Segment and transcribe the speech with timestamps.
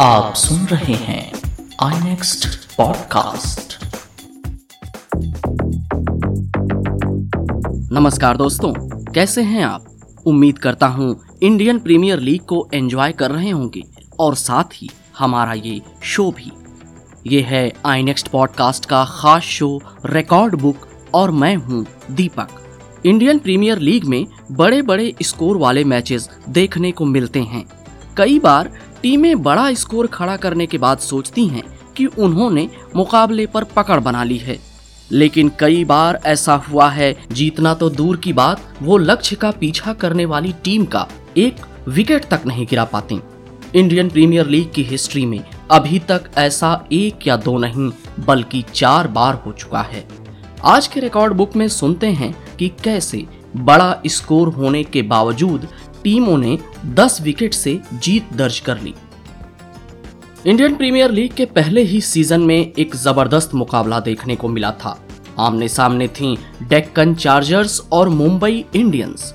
[0.00, 1.32] आप सुन रहे हैं
[1.82, 3.78] आई नेक्स्ट पॉडकास्ट
[7.92, 8.72] नमस्कार दोस्तों,
[9.12, 9.84] कैसे हैं आप?
[10.26, 13.82] उम्मीद करता हूँ इंडियन प्रीमियर लीग को एंजॉय कर रहे होंगे
[14.18, 16.52] और साथ ही हमारा ये शो भी।
[17.26, 22.48] ये है आई नेक्स्ट पॉडकास्ट का खास शो रिकॉर्ड बुक और मैं हूँ दीपक।
[23.06, 27.64] इंडियन प्रीमियर लीग में बड़े बड़े स्कोर वाले मैचेस देखने को मिलते हैं।
[28.18, 28.70] कई बार
[29.02, 31.62] टीमें बड़ा स्कोर खड़ा करने के बाद सोचती हैं
[31.96, 34.58] कि उन्होंने मुकाबले पर पकड़ बना ली है।
[35.10, 39.92] लेकिन कई बार ऐसा हुआ है, जीतना तो दूर की बात, वो लक्ष्य का पीछा
[39.92, 41.56] करने वाली टीम का एक
[41.88, 43.20] विकेट तक नहीं गिरा पाती।
[43.74, 45.40] इंडियन प्रीमियर लीग की हिस्ट्री में
[45.70, 47.90] अभी तक ऐसा एक या दो नहीं,
[48.26, 50.08] बल्कि चार बार हो चुका है।
[50.64, 53.26] आज के रिकॉर्ड बुक में सुनते हैं कि कैसे
[53.56, 55.68] बड़ा स्कोर होने के बावजूद
[56.04, 56.58] टीमों ने
[56.94, 58.94] 10 विकेट से जीत दर्ज कर ली।
[60.46, 64.98] इंडियन प्रीमियर लीग के पहले ही सीज़न में एक ज़बरदस्त मुकाबला देखने को मिला था।
[65.38, 69.34] आमने सामने थी डेक्कन चार्जर्स और मुंबई इंडियंस।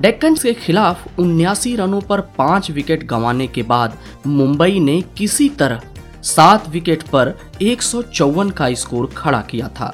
[0.00, 5.80] डेक्कन के खिलाफ उन्यासी रनों पर पाँच विकेट गंवाने के बाद मुंबई ने किसी तरह
[6.22, 9.92] सात विकेट पर एक सौ चौवन का स्कोर खड़ा किया था।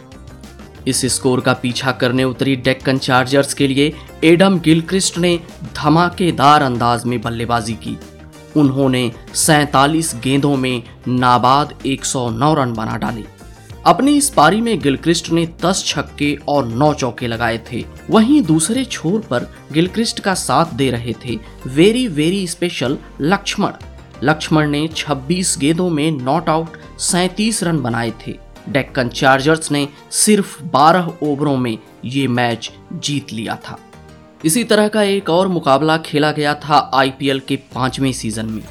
[0.87, 3.92] इस स्कोर का पीछा करने उतरी डेक्कन चार्जर्स के लिए
[4.25, 5.41] एडम गिलक्रिस्ट ने
[5.77, 7.97] धमाकेदार अंदाज में बल्लेबाजी की।
[8.56, 13.25] उन्होंने सैतालीस गेंदों में नाबाद 109 रन बना डाले।
[13.87, 18.84] अपनी इस पारी में गिलक्रिस्ट ने 10 छक्के और 9 चौके लगाए थे। वहीं दूसरे
[18.84, 23.73] छोर पर गिलक्रिस्ट का साथ दे रहे थे very very special Laxman.
[24.23, 30.62] Laxman ने 26 गेंदों में नॉट आउट सैतीस रन बनाए थे। डेक्कन चार्जर्स ने सिर्फ़
[30.67, 33.78] 12 ओवरों में ये मैच जीत लिया था।
[34.45, 38.62] इसी तरह का एक और मुकाबला खेला गया था आईपीएल के पाँचवें सीज़न में।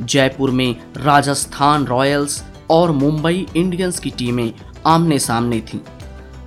[0.00, 4.52] जयपुर में राजस्थान रॉयल्स और मुंबई इंडियंस की टीमें
[4.86, 5.78] आमने सामने थीं।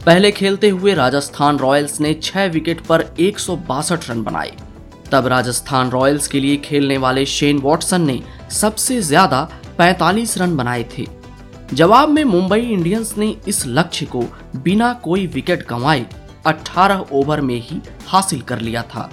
[0.06, 4.52] पहले खेलते हुए राजस्थान रॉयल्स ने छह विकेट पर एक सौ बासठ रन बनाए।
[5.12, 8.20] तब राजस्थान रॉयल्स के लिए खेलने वाले शेन वॉटसन ने
[8.52, 9.48] सबसे ज़्यादा
[9.80, 11.06] 45 रन बनाए थे।
[11.74, 14.24] जवाब में मुंबई इंडियंस ने इस लक्ष्य को
[14.56, 16.06] बिना कोई विकेट गंवाए
[16.46, 19.10] 18 ओवर में ही हासिल कर लिया था।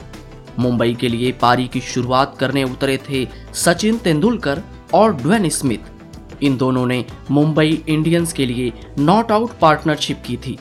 [0.58, 4.62] मुंबई के लिए पारी की शुरुआत करने उतरे थे सचिन तेंदुलकर
[4.94, 10.58] और ड्वेन स्मिथ। इन दोनों ने मुंबई इंडियंस के लिए नॉट आउट पार्टनरशिप की थी।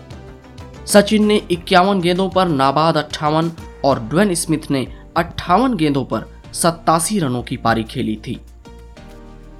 [0.85, 3.51] सचिन ने इक्यावन गेंदों पर नाबाद अट्ठावन
[3.85, 4.87] और ड्वेन स्मिथ ने
[5.17, 8.39] अट्ठावन गेंदों पर सत्तासी रनों की पारी खेली थी।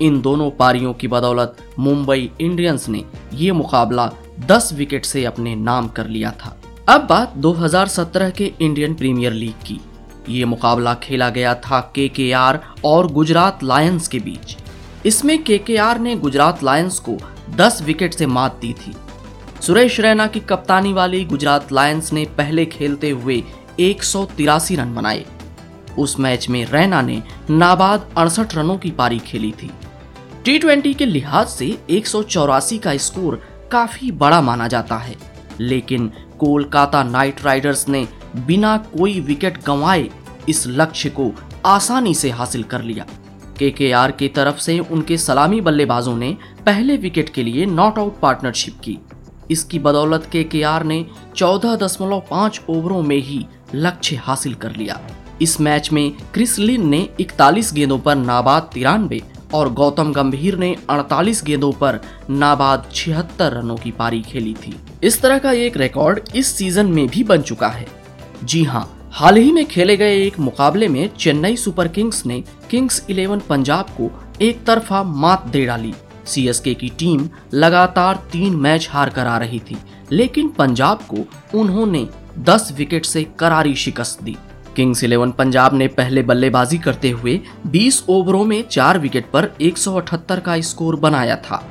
[0.01, 5.87] इन दोनों पारियों की बदौलत मुंबई इंडियंस ने ये मुकाबला 10 विकेट से अपने नाम
[5.87, 9.79] कर लिया था। अब बात 2017 के इंडियन प्रीमियर लीग की।
[10.29, 12.33] ये मुकाबला खेला गया था के
[12.85, 14.57] और गुजरात लायंस के बीच।
[15.05, 15.61] इसमें के
[15.99, 17.17] ने गुजरात लायंस को
[17.55, 18.95] 10 विकेट से मात दी थी।
[19.61, 23.43] सुरेश रैना की कप्तानी वाली गुजरात लायंस ने पहले खेलते हुए
[23.79, 25.25] एक सौ तिरासी रन बनाए।
[25.99, 29.71] उस मैच में रैना ने नाबाद अड़सठ रनों की पारी खेली थी।
[30.45, 35.15] टी ट्वेंटी के लिहाज से एक सौ चौरासी का स्कोर काफ़ी बड़ा माना जाता है।
[35.59, 40.09] लेकिन कोलकाता नाइट राइडर्स ने बिना कोई विकेट गंवाए
[40.49, 41.31] इस लक्ष्य को
[41.65, 43.05] आसानी से हासिल कर लिया।
[43.57, 48.79] के की तरफ़ से उनके सलामी बल्लेबाजों ने पहले विकेट के लिए नॉट आउट पार्टनरशिप
[48.83, 48.97] की।
[49.51, 50.43] इसकी बदौलत के
[50.83, 51.05] ने
[51.35, 53.45] 14.5 ओवरों में ही
[53.75, 55.01] लक्ष्य हासिल कर लिया।
[55.41, 59.21] इस मैच में क्रिस लिन ने 41 गेंदों पर नाबाद तिरानवे
[59.53, 61.99] और गौतम गंभीर ने 48 गेंदों पर
[62.29, 67.07] नाबाद छिहत्तर रनों की पारी खेली थी। इस तरह का एक रिकॉर्ड इस सीज़न में
[67.07, 67.87] भी बन चुका है।
[68.43, 73.05] जी हाँ हाल ही में खेले गए एक मुकाबले में चेन्नई सुपर किंग्स ने किंग्स
[73.09, 74.09] इलेवन पंजाब को
[74.41, 75.93] एक तरफा मात दे डाली।
[76.25, 79.77] सीएसके की टीम लगातार तीन मैच हार कर आ रही थी,
[80.11, 81.25] लेकिन पंजाब को
[81.59, 82.07] उन्होंने
[82.39, 84.35] 10 विकेट से करारी शिकस्त दी।
[84.75, 90.39] किंग्स इलेवन पंजाब ने पहले बल्लेबाजी करते हुए 20 ओवरों में चार विकेट पर 178
[90.39, 91.63] का स्कोर बनाया था।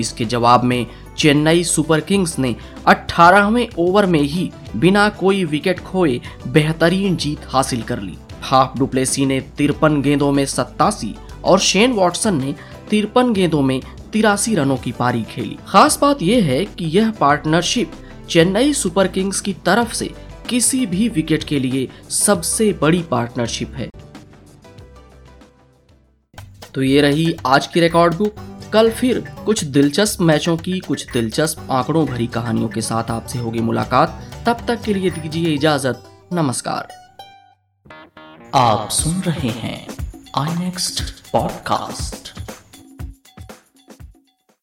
[0.00, 0.86] इसके जवाब में
[1.18, 2.54] चेन्नई सुपर किंग्स ने
[2.86, 9.26] 18वें ओवर में ही बिना कोई विकेट खोए बेहतरीन जीत हासिल कर ली। हाफ़ डुप्लेसी
[9.26, 11.14] ने तिरपन गेंदों में सत्तासी
[11.44, 12.54] और शेन वॉटसन ने
[12.90, 13.80] तिरपन गेंदों में
[14.12, 17.92] तिरासी रनों की पारी खेली। खास बात यह है कि यह पार्टनरशिप
[18.30, 20.10] चेन्नई सुपर किंग्स की तरफ़ से
[20.50, 23.90] किसी भी विकेट के लिए सबसे बड़ी पार्टनरशिप है।
[26.74, 28.34] तो ये रही आज की रिकॉर्ड बुक
[28.72, 33.60] कल फिर कुछ दिलचस्प मैचों की, कुछ दिलचस्प आंकड़ों भरी कहानियों के साथ आपसे होगी
[33.60, 36.88] मुलाकात। तब तक के लिए दीजिए इजाज़त। नमस्कार।
[38.54, 39.86] आप सुन रहे हैं
[40.36, 41.02] आई नेक्स्ट
[41.32, 42.39] पॉडकास्ट